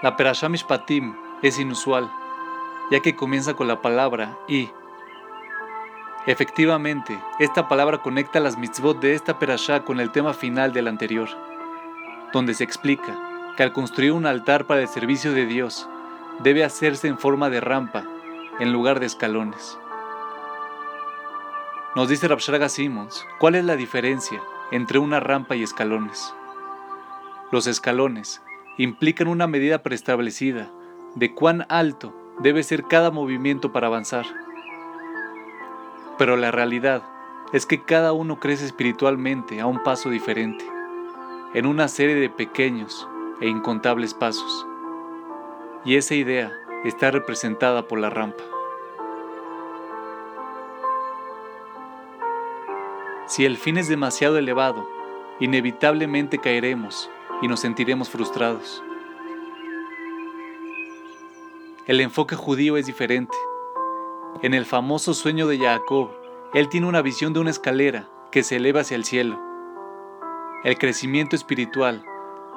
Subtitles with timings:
[0.00, 2.08] La Perashá Mishpatim es inusual,
[2.88, 4.70] ya que comienza con la palabra y.
[6.26, 11.28] Efectivamente, esta palabra conecta las mitzvot de esta Perashá con el tema final del anterior,
[12.32, 13.18] donde se explica
[13.56, 15.88] que al construir un altar para el servicio de Dios,
[16.38, 18.04] debe hacerse en forma de rampa,
[18.60, 19.78] en lugar de escalones.
[21.96, 24.40] Nos dice Rabshraga Simmons, ¿cuál es la diferencia
[24.70, 26.32] entre una rampa y escalones?
[27.50, 28.42] Los escalones
[28.78, 30.70] implican una medida preestablecida
[31.16, 34.24] de cuán alto debe ser cada movimiento para avanzar.
[36.16, 37.02] Pero la realidad
[37.52, 40.64] es que cada uno crece espiritualmente a un paso diferente,
[41.54, 43.08] en una serie de pequeños
[43.40, 44.66] e incontables pasos.
[45.84, 46.52] Y esa idea
[46.84, 48.44] está representada por la rampa.
[53.26, 54.88] Si el fin es demasiado elevado,
[55.40, 57.10] inevitablemente caeremos
[57.42, 58.82] y nos sentiremos frustrados.
[61.86, 63.36] El enfoque judío es diferente.
[64.42, 66.10] En el famoso sueño de Jacob,
[66.54, 69.40] él tiene una visión de una escalera que se eleva hacia el cielo.
[70.64, 72.04] El crecimiento espiritual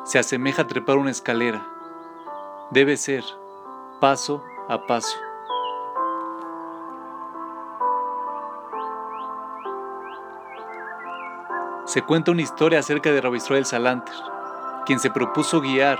[0.03, 1.65] se asemeja a trepar una escalera.
[2.71, 3.23] Debe ser
[3.99, 5.17] paso a paso.
[11.85, 14.15] Se cuenta una historia acerca de Rabbi Israel Salanter,
[14.91, 15.99] quien se propuso guiar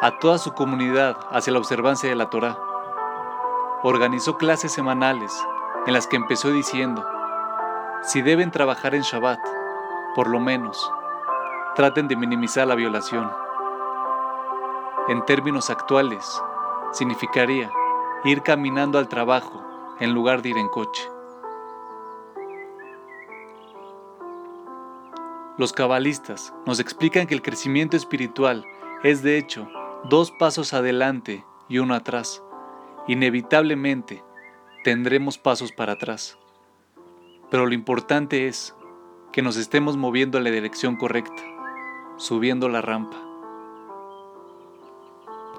[0.00, 2.58] a toda su comunidad hacia la observancia de la Torá.
[3.82, 5.30] Organizó clases semanales
[5.86, 7.04] en las que empezó diciendo,
[8.00, 9.38] si deben trabajar en Shabbat,
[10.14, 10.90] por lo menos,
[11.74, 13.30] traten de minimizar la violación.
[15.08, 16.42] En términos actuales,
[16.92, 17.70] significaría
[18.24, 19.62] ir caminando al trabajo
[20.00, 21.10] en lugar de ir en coche.
[25.58, 28.64] Los cabalistas nos explican que el crecimiento espiritual
[29.02, 29.68] es de hecho
[30.08, 32.44] dos pasos adelante y uno atrás.
[33.08, 34.22] Inevitablemente
[34.84, 36.38] tendremos pasos para atrás.
[37.50, 38.72] Pero lo importante es
[39.32, 41.42] que nos estemos moviendo en la dirección correcta,
[42.18, 43.27] subiendo la rampa.